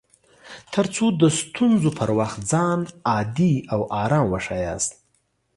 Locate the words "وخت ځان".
2.19-2.79